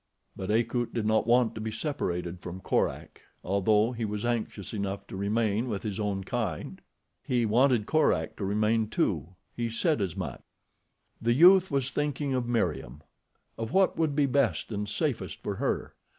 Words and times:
But 0.35 0.49
Akut 0.49 0.95
did 0.95 1.05
not 1.05 1.27
want 1.27 1.53
to 1.53 1.61
be 1.61 1.69
separated 1.69 2.39
from 2.39 2.59
Korak, 2.59 3.21
although 3.43 3.91
he 3.91 4.03
was 4.03 4.25
anxious 4.25 4.73
enough 4.73 5.05
to 5.05 5.15
remain 5.15 5.69
with 5.69 5.83
his 5.83 5.99
own 5.99 6.23
kind. 6.23 6.81
He 7.21 7.45
wanted 7.45 7.85
Korak 7.85 8.35
to 8.37 8.43
remain, 8.43 8.87
too. 8.89 9.35
He 9.55 9.69
said 9.69 10.01
as 10.01 10.15
much. 10.15 10.41
The 11.21 11.33
youth 11.33 11.69
was 11.69 11.91
thinking 11.91 12.33
of 12.33 12.47
Meriem—of 12.47 13.71
what 13.71 13.95
would 13.95 14.15
be 14.15 14.25
best 14.25 14.71
and 14.71 14.89
safest 14.89 15.39
for 15.43 15.57
her. 15.57 15.93